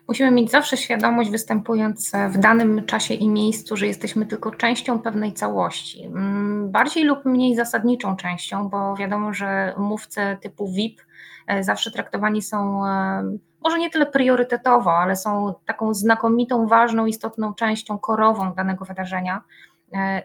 [0.07, 5.33] Musimy mieć zawsze świadomość, występując w danym czasie i miejscu, że jesteśmy tylko częścią pewnej
[5.33, 6.03] całości.
[6.03, 11.01] Mm, bardziej lub mniej zasadniczą częścią, bo wiadomo, że mówcy typu VIP
[11.47, 17.53] e, zawsze traktowani są e, może nie tyle priorytetowo, ale są taką znakomitą, ważną, istotną
[17.53, 19.41] częścią korową danego wydarzenia.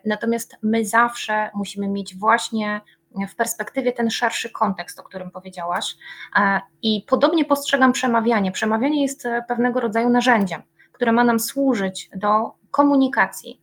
[0.04, 2.80] Natomiast my zawsze musimy mieć właśnie
[3.28, 5.96] w perspektywie ten szerszy kontekst, o którym powiedziałaś.
[6.36, 8.52] E, I podobnie postrzegam przemawianie.
[8.52, 13.60] Przemawianie jest e, pewnego rodzaju narzędziem, które ma nam służyć do komunikacji.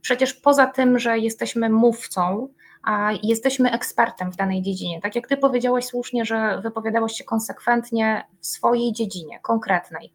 [0.00, 2.48] Przecież poza tym, że jesteśmy mówcą,
[2.82, 5.00] a jesteśmy ekspertem w danej dziedzinie.
[5.00, 10.12] Tak jak Ty powiedziałaś słusznie, że wypowiadałaś się konsekwentnie w swojej dziedzinie konkretnej,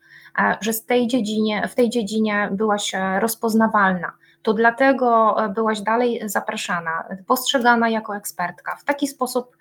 [0.61, 4.13] że z tej dziedzinie, w tej dziedzinie byłaś e, rozpoznawalna
[4.47, 8.75] to dlatego byłaś dalej zapraszana, postrzegana jako ekspertka.
[8.75, 9.57] W taki sposób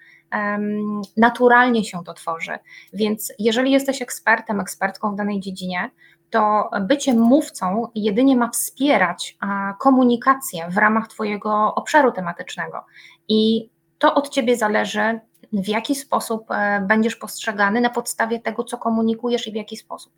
[1.17, 2.59] naturalnie się to tworzy.
[2.93, 5.91] Więc jeżeli jesteś ekspertem, ekspertką w danej dziedzinie,
[6.31, 9.39] to bycie mówcą jedynie ma wspierać
[9.81, 12.85] komunikację w ramach Twojego obszaru tematycznego.
[13.29, 15.21] I to od Ciebie zależy,
[15.53, 20.13] w jaki sposób e, będziesz postrzegany na podstawie tego, co komunikujesz i w jaki sposób.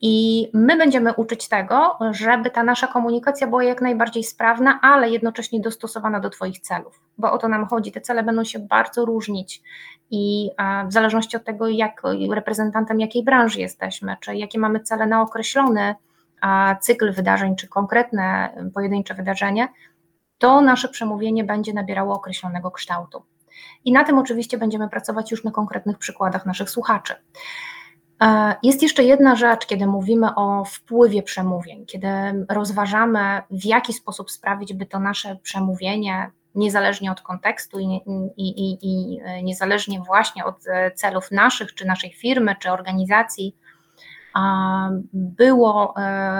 [0.00, 5.60] I my będziemy uczyć tego, żeby ta nasza komunikacja była jak najbardziej sprawna, ale jednocześnie
[5.60, 7.92] dostosowana do Twoich celów, bo o to nam chodzi.
[7.92, 9.62] Te cele będą się bardzo różnić
[10.10, 10.50] i
[10.88, 15.94] w zależności od tego, jak reprezentantem jakiej branży jesteśmy, czy jakie mamy cele na określony
[16.80, 19.68] cykl wydarzeń, czy konkretne pojedyncze wydarzenie,
[20.38, 23.22] to nasze przemówienie będzie nabierało określonego kształtu.
[23.84, 27.14] I na tym oczywiście będziemy pracować już na konkretnych przykładach naszych słuchaczy.
[28.22, 32.08] E, jest jeszcze jedna rzecz, kiedy mówimy o wpływie przemówień, kiedy
[32.48, 38.00] rozważamy, w jaki sposób sprawić, by to nasze przemówienie, niezależnie od kontekstu i,
[38.36, 43.56] i, i, i e, niezależnie właśnie od e, celów naszych, czy naszej firmy, czy organizacji,
[45.12, 45.94] było,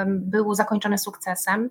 [0.07, 1.71] było zakończone sukcesem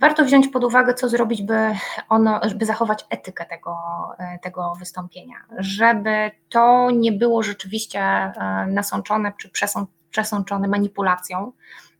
[0.00, 1.74] warto wziąć pod uwagę, co zrobić, by,
[2.08, 3.76] ono, by zachować etykę tego,
[4.18, 8.32] e, tego wystąpienia, żeby to nie było rzeczywiście e,
[8.66, 9.50] nasączone czy
[10.10, 11.52] przesączone manipulacją.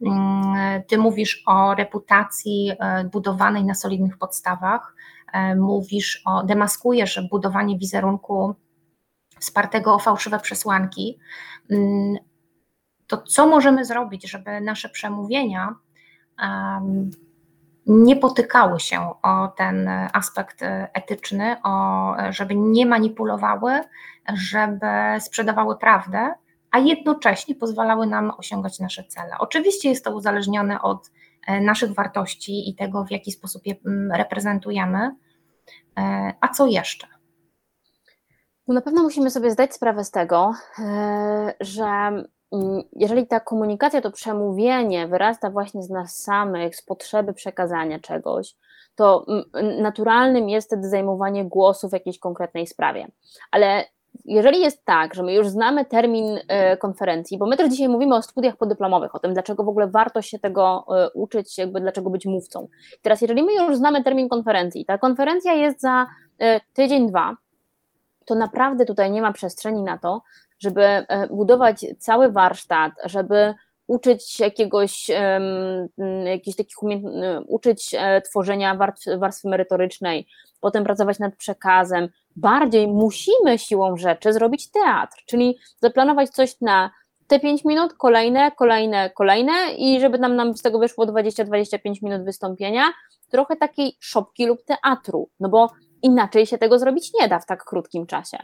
[0.06, 4.96] Mm, ty mówisz o reputacji e, budowanej na solidnych podstawach,
[5.56, 8.54] mówisz o, demaskujesz budowanie wizerunku
[9.40, 11.18] wspartego o fałszywe przesłanki.
[11.70, 12.16] Mm,
[13.06, 15.74] to co możemy zrobić, żeby nasze przemówienia
[17.86, 20.60] nie potykały się o ten aspekt
[20.92, 23.80] etyczny, o, żeby nie manipulowały,
[24.34, 24.86] żeby
[25.20, 26.34] sprzedawały prawdę,
[26.70, 29.38] a jednocześnie pozwalały nam osiągać nasze cele.
[29.38, 31.10] Oczywiście jest to uzależnione od
[31.46, 35.10] e, naszych wartości i tego, w jaki sposób je mm, reprezentujemy.
[35.98, 37.06] E, a co jeszcze?
[38.68, 42.10] No na pewno musimy sobie zdać sprawę z tego, e, że
[42.92, 48.54] jeżeli ta komunikacja, to przemówienie wyrasta właśnie z nas samych, z potrzeby przekazania czegoś,
[48.94, 49.26] to
[49.80, 53.08] naturalnym jest wtedy zajmowanie głosu w jakiejś konkretnej sprawie.
[53.50, 53.84] Ale
[54.24, 58.16] jeżeli jest tak, że my już znamy termin e, konferencji, bo my też dzisiaj mówimy
[58.16, 62.10] o studiach podyplomowych, o tym, dlaczego w ogóle warto się tego e, uczyć, jakby dlaczego
[62.10, 62.68] być mówcą.
[63.02, 66.06] Teraz, jeżeli my już znamy termin konferencji, ta konferencja jest za
[66.38, 67.36] e, tydzień, dwa,
[68.24, 70.22] to naprawdę tutaj nie ma przestrzeni na to,
[70.58, 73.54] żeby e, budować cały warsztat, żeby
[73.86, 75.10] uczyć jakiegoś,
[76.24, 78.78] jakichś takich umiejętności, uczyć e, tworzenia
[79.18, 80.26] warstwy merytorycznej,
[80.60, 82.08] potem pracować nad przekazem.
[82.36, 86.90] Bardziej musimy siłą rzeczy zrobić teatr, czyli zaplanować coś na
[87.26, 92.24] te 5 minut, kolejne, kolejne, kolejne i żeby nam, nam z tego wyszło 20-25 minut
[92.24, 92.82] wystąpienia,
[93.30, 95.70] trochę takiej szopki lub teatru, no bo
[96.02, 98.38] inaczej się tego zrobić nie da w tak krótkim czasie.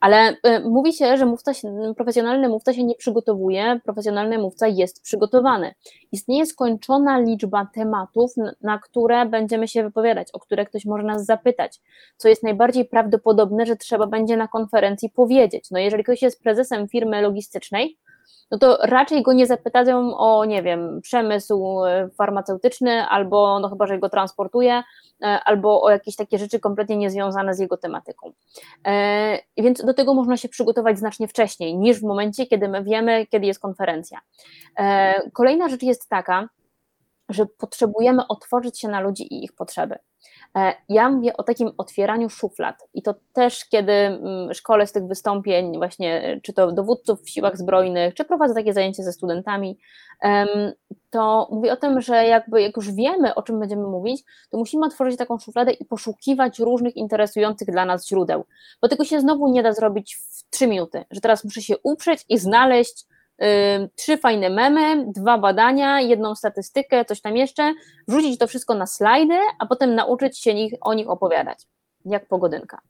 [0.00, 5.02] Ale y, mówi się, że mówca się, profesjonalny mówca się nie przygotowuje, profesjonalny mówca jest
[5.02, 5.74] przygotowany.
[6.12, 11.80] Istnieje skończona liczba tematów, na które będziemy się wypowiadać, o które ktoś może nas zapytać,
[12.16, 15.70] co jest najbardziej prawdopodobne, że trzeba będzie na konferencji powiedzieć.
[15.70, 17.98] No jeżeli ktoś jest prezesem firmy logistycznej,
[18.50, 23.86] no to raczej go nie zapytają o, nie wiem, przemysł e, farmaceutyczny, albo, no chyba,
[23.86, 24.82] że go transportuje,
[25.22, 28.32] e, albo o jakieś takie rzeczy kompletnie niezwiązane z jego tematyką.
[28.86, 33.26] E, więc do tego można się przygotować znacznie wcześniej, niż w momencie, kiedy my wiemy,
[33.26, 34.20] kiedy jest konferencja.
[35.32, 36.48] Kolejna rzecz jest taka,
[37.28, 39.98] że potrzebujemy otworzyć się na ludzi i ich potrzeby.
[40.56, 45.06] E, ja mówię o takim otwieraniu szuflad i to też, kiedy mm, szkole z tych
[45.06, 49.78] wystąpień, właśnie czy to dowódców w siłach zbrojnych, czy prowadzę takie zajęcia ze studentami,
[51.10, 54.86] to mówię o tym, że jakby jak już wiemy, o czym będziemy mówić, to musimy
[54.86, 58.44] otworzyć taką szufladę i poszukiwać różnych interesujących dla nas źródeł,
[58.82, 62.24] bo tego się znowu nie da zrobić w trzy minuty, że teraz muszę się uprzeć
[62.28, 63.06] i znaleźć
[63.96, 67.74] trzy fajne memy, dwa badania, jedną statystykę, coś tam jeszcze,
[68.08, 71.58] wrzucić to wszystko na slajdy, a potem nauczyć się nich, o nich opowiadać,
[72.04, 72.80] jak pogodynka.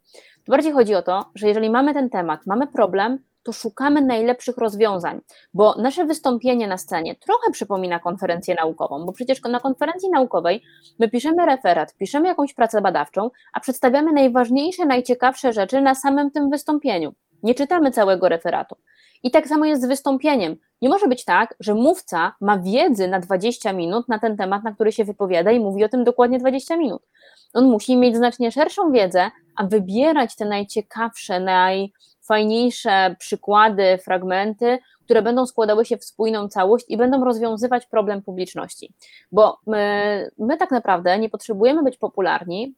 [0.49, 5.21] Bardziej chodzi o to, że jeżeli mamy ten temat, mamy problem, to szukamy najlepszych rozwiązań,
[5.55, 10.63] bo nasze wystąpienie na scenie trochę przypomina konferencję naukową, bo przecież na konferencji naukowej
[10.99, 16.51] my piszemy referat, piszemy jakąś pracę badawczą, a przedstawiamy najważniejsze, najciekawsze rzeczy na samym tym
[16.51, 17.15] wystąpieniu.
[17.43, 18.77] Nie czytamy całego referatu.
[19.23, 20.57] I tak samo jest z wystąpieniem.
[20.83, 24.73] Nie może być tak, że mówca ma wiedzy na 20 minut na ten temat, na
[24.73, 27.03] który się wypowiada i mówi o tym dokładnie 20 minut.
[27.55, 35.23] On musi mieć znacznie szerszą wiedzę, a wybierać te najciekawsze, naj, fajniejsze przykłady, fragmenty, które
[35.23, 38.93] będą składały się w spójną całość i będą rozwiązywać problem publiczności.
[39.33, 42.75] Bo my, my tak naprawdę nie potrzebujemy być popularni,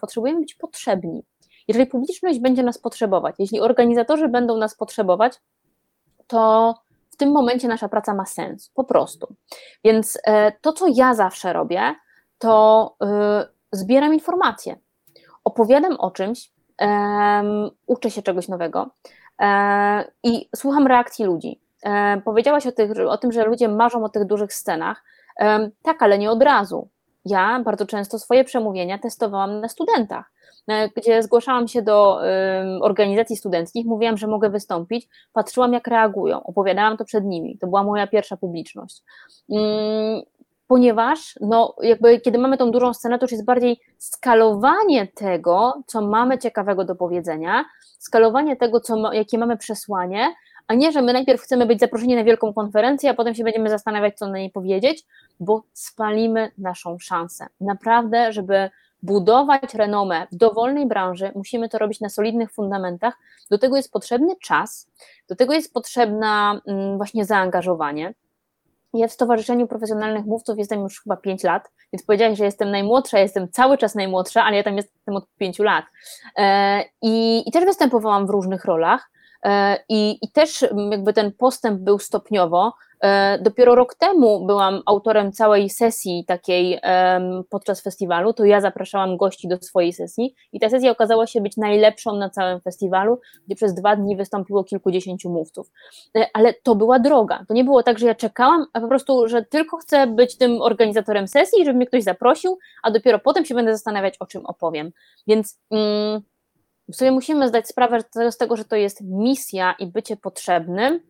[0.00, 1.22] potrzebujemy być potrzebni.
[1.68, 5.32] Jeżeli publiczność będzie nas potrzebować, jeśli organizatorzy będą nas potrzebować,
[6.30, 6.74] to
[7.10, 9.34] w tym momencie nasza praca ma sens, po prostu.
[9.84, 11.94] Więc e, to, co ja zawsze robię,
[12.38, 14.76] to e, zbieram informacje,
[15.44, 16.52] opowiadam o czymś,
[17.86, 18.90] uczę się czegoś nowego
[19.40, 21.60] e, i słucham reakcji ludzi.
[22.24, 25.04] Powiedziałaś o, tych, o tym, że ludzie marzą o tych dużych scenach.
[25.82, 26.88] Tak, ale nie od razu.
[27.24, 30.32] Ja bardzo często swoje przemówienia testowałam na studentach
[30.96, 32.20] gdzie zgłaszałam się do
[32.80, 37.82] organizacji studenckich, mówiłam, że mogę wystąpić, patrzyłam jak reagują, opowiadałam to przed nimi, to była
[37.82, 39.02] moja pierwsza publiczność.
[39.50, 40.22] Mm,
[40.66, 46.00] ponieważ no, jakby kiedy mamy tą dużą scenę, to już jest bardziej skalowanie tego, co
[46.00, 47.64] mamy ciekawego do powiedzenia,
[47.98, 50.34] skalowanie tego, co, jakie mamy przesłanie,
[50.66, 53.70] a nie, że my najpierw chcemy być zaproszeni na wielką konferencję, a potem się będziemy
[53.70, 55.06] zastanawiać, co na niej powiedzieć,
[55.40, 57.46] bo spalimy naszą szansę.
[57.60, 58.70] Naprawdę, żeby
[59.02, 63.14] budować renomę w dowolnej branży, musimy to robić na solidnych fundamentach.
[63.50, 64.88] Do tego jest potrzebny czas,
[65.28, 68.14] do tego jest potrzebne mm, właśnie zaangażowanie.
[68.94, 73.18] Ja w Stowarzyszeniu Profesjonalnych Mówców jestem już chyba 5 lat, więc powiedziałeś, że jestem najmłodsza,
[73.18, 75.84] jestem cały czas najmłodsza, ale ja tam jestem od 5 lat.
[76.36, 79.10] E, I, i też występowałam w różnych rolach.
[79.44, 82.72] E, I, I też jakby ten postęp był stopniowo.
[83.02, 86.80] E, dopiero rok temu byłam autorem całej sesji takiej
[87.50, 91.56] podczas festiwalu, to ja zapraszałam gości do swojej sesji i ta sesja okazała się być
[91.56, 95.70] najlepszą na całym festiwalu, gdzie przez dwa dni wystąpiło kilkudziesięciu mówców.
[96.16, 97.44] E, ale to była droga.
[97.48, 100.62] To nie było tak, że ja czekałam, a po prostu, że tylko chcę być tym
[100.62, 104.92] organizatorem sesji, żeby mnie ktoś zaprosił, a dopiero potem się będę zastanawiać, o czym opowiem.
[105.26, 105.58] Więc.
[105.70, 106.22] Mm,
[106.92, 107.98] sobie musimy zdać sprawę
[108.30, 111.00] z tego, że to jest misja i bycie potrzebnym,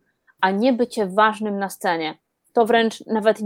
[0.41, 2.19] a nie bycie ważnym na scenie.
[2.53, 3.39] To wręcz nawet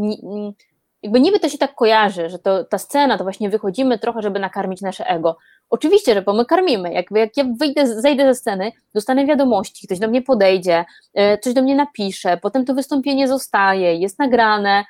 [1.05, 4.39] jakby niby to się tak kojarzy, że to ta scena, to właśnie wychodzimy trochę, żeby
[4.39, 5.37] nakarmić nasze ego.
[5.71, 6.93] Oczywiście, że bo my karmimy.
[6.93, 11.55] Jakby jak ja wyjdę, zejdę ze sceny, dostanę wiadomości, ktoś do mnie podejdzie, e, coś
[11.55, 14.85] do mnie napisze, potem to wystąpienie zostaje, jest nagrane.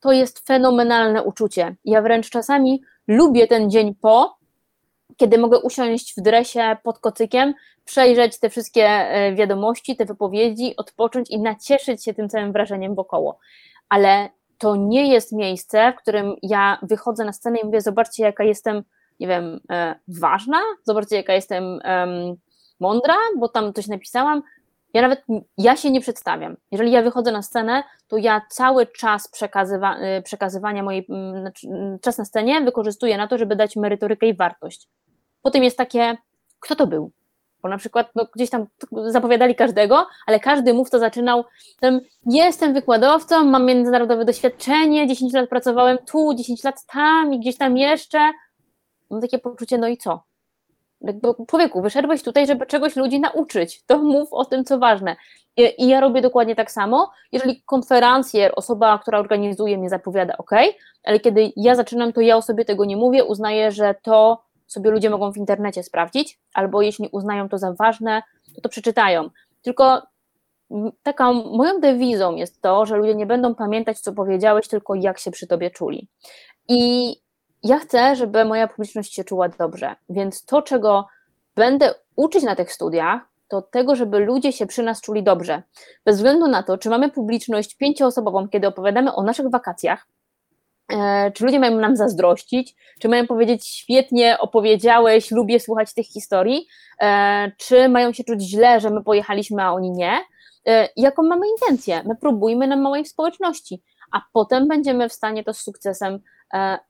[0.00, 1.76] To jest fenomenalne uczucie.
[1.84, 4.36] Ja wręcz czasami lubię ten dzień po,
[5.16, 11.30] kiedy mogę usiąść w dresie pod kocykiem, przejrzeć te wszystkie e, wiadomości, te wypowiedzi, odpocząć
[11.30, 13.38] i nacieszyć się tym całym wrażeniem wokoło.
[13.88, 18.44] Ale to nie jest miejsce, w którym ja wychodzę na scenę i mówię: Zobaczcie, jaka
[18.44, 18.82] jestem,
[19.20, 21.80] nie wiem, e, ważna, zobaczcie, jaka jestem
[22.80, 24.42] mądra, bo tam coś napisałam.
[24.94, 25.24] Ja nawet
[25.58, 26.56] ja się nie przedstawiam.
[26.72, 31.06] Jeżeli ja wychodzę na scenę, to ja cały czas przekazywa, e, przekazywania mojej,
[31.40, 31.68] znaczy,
[32.02, 34.88] czas na scenie wykorzystuję na to, żeby dać merytorykę i wartość.
[35.42, 36.16] Potem jest takie,
[36.60, 37.12] kto to był?
[37.62, 38.66] Bo na przykład no, gdzieś tam
[39.06, 41.44] zapowiadali każdego, ale każdy mówca zaczynał
[41.80, 47.56] tym, jestem wykładowcą, mam międzynarodowe doświadczenie, 10 lat pracowałem tu, 10 lat tam i gdzieś
[47.56, 48.18] tam jeszcze.
[49.10, 50.29] Mam takie poczucie, no i co?
[51.00, 55.16] Jakby, człowieku, wyszedłeś tutaj, żeby czegoś ludzi nauczyć, to mów o tym, co ważne.
[55.56, 57.10] I, I, ja robię dokładnie tak samo.
[57.32, 60.50] Jeżeli konferencjer, osoba, która organizuje, mnie zapowiada, ok,
[61.04, 64.90] ale kiedy ja zaczynam, to ja o sobie tego nie mówię, uznaję, że to sobie
[64.90, 68.22] ludzie mogą w internecie sprawdzić, albo jeśli uznają to za ważne,
[68.54, 69.30] to to przeczytają.
[69.62, 70.02] Tylko
[71.02, 75.30] taką moją dewizą jest to, że ludzie nie będą pamiętać, co powiedziałeś, tylko jak się
[75.30, 76.08] przy tobie czuli.
[76.68, 77.14] I
[77.62, 81.06] ja chcę, żeby moja publiczność się czuła dobrze, więc to, czego
[81.56, 85.62] będę uczyć na tych studiach, to tego, żeby ludzie się przy nas czuli dobrze.
[86.04, 90.06] Bez względu na to, czy mamy publiczność pięcioosobową, kiedy opowiadamy o naszych wakacjach,
[90.90, 92.76] E, czy ludzie mają nam zazdrościć?
[93.00, 96.66] Czy mają powiedzieć, świetnie opowiedziałeś, lubię słuchać tych historii?
[97.00, 100.18] E, czy mają się czuć źle, że my pojechaliśmy, a oni nie?
[100.66, 102.02] E, jaką mamy intencję?
[102.06, 106.20] My próbujmy na małej społeczności, a potem będziemy w stanie to z sukcesem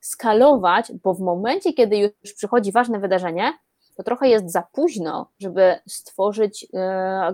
[0.01, 3.53] skalować, bo w momencie, kiedy już przychodzi ważne wydarzenie,
[3.97, 6.67] to trochę jest za późno, żeby stworzyć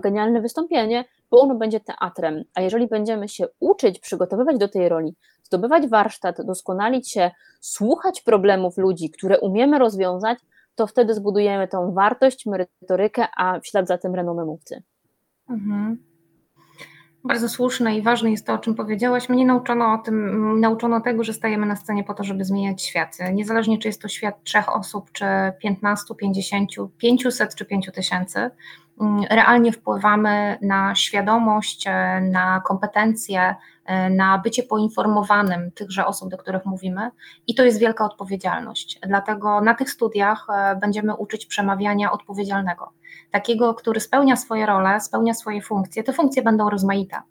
[0.01, 2.43] genialne wystąpienie, bo ono będzie teatrem.
[2.55, 8.77] A jeżeli będziemy się uczyć, przygotowywać do tej roli, zdobywać warsztat, doskonalić się, słuchać problemów
[8.77, 10.39] ludzi, które umiemy rozwiązać,
[10.75, 14.83] to wtedy zbudujemy tą wartość, merytorykę, a w ślad za tym renomę mówcy.
[15.49, 16.03] Mhm.
[17.27, 19.29] Bardzo słuszne i ważne jest to, o czym powiedziałaś.
[19.29, 23.17] Mnie nauczono o tym, nauczono tego, że stajemy na scenie po to, żeby zmieniać świat.
[23.33, 25.25] Niezależnie, czy jest to świat trzech osób, czy
[25.61, 28.49] 15, 50, 500 czy 5 tysięcy,
[29.01, 31.85] mm, realnie wpływamy na świadomość,
[32.21, 33.55] na kompetencje,
[34.09, 37.11] na bycie poinformowanym tychże osób, do których mówimy,
[37.47, 38.99] i to jest wielka odpowiedzialność.
[39.07, 40.47] Dlatego na tych studiach
[40.81, 42.91] będziemy uczyć przemawiania odpowiedzialnego,
[43.31, 46.03] takiego, który spełnia swoje role, spełnia swoje funkcje.
[46.03, 47.21] Te funkcje będą rozmaite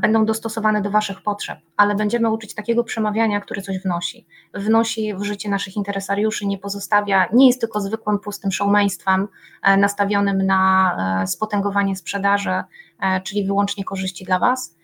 [0.00, 4.26] będą dostosowane do Waszych potrzeb, ale będziemy uczyć takiego przemawiania, które coś wnosi.
[4.54, 9.28] Wnosi w życie naszych interesariuszy, nie pozostawia, nie jest tylko zwykłym pustym showmeństwem
[9.62, 12.62] e, nastawionym na e, spotęgowanie sprzedaży,
[13.00, 14.77] e, czyli wyłącznie korzyści dla Was,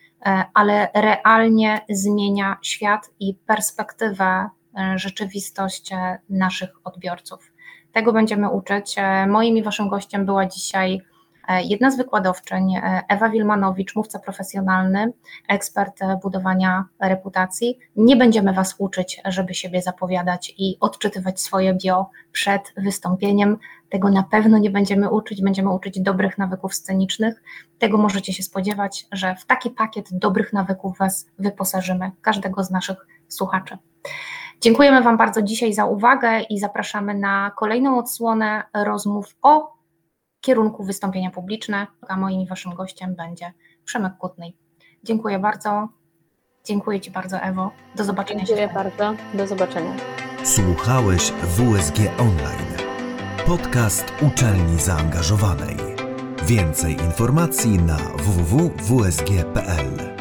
[0.55, 4.49] ale realnie zmienia świat i perspektywę,
[4.97, 5.91] rzeczywistość
[6.31, 7.53] naszych odbiorców.
[7.93, 8.97] Tego będziemy uczyć.
[9.29, 11.14] Moim i Waszym gościem była dzisiaj E,
[11.49, 15.13] jedna z wykładowczyń, e, Ewa Wilmanowicz, mówca profesjonalny,
[15.49, 17.79] ekspert e, budowania reputacji.
[17.97, 23.59] Nie będziemy Was uczyć, żeby siebie zapowiadać i odczytywać swoje bio przed wystąpieniem.
[23.89, 27.43] Tego na pewno nie będziemy uczyć, będziemy uczyć dobrych nawyków scenicznych.
[27.79, 33.07] Tego możecie się spodziewać, że w taki pakiet dobrych nawyków Was wyposażymy, każdego z naszych
[33.29, 33.79] słuchaczy.
[34.61, 39.74] Dziękujemy Wam bardzo dzisiaj za uwagę i zapraszamy na kolejną odsłonę rozmów o
[40.45, 43.53] kierunku wystąpienia publiczne, a moim i waszym gościem będzie
[43.85, 44.53] Przemek Kutny.
[45.03, 45.89] Dziękuję bardzo.
[46.65, 47.71] Dziękuję Ci bardzo, Ewo.
[47.97, 48.45] Do zobaczenia.
[48.45, 49.15] Dziękuję bardzo.
[49.35, 49.95] Do zobaczenia.
[50.45, 52.75] Słuchałeś WSG Online.
[53.47, 55.77] Podcast uczelni zaangażowanej.
[56.47, 60.14] Więcej informacji na www.wsg.pl.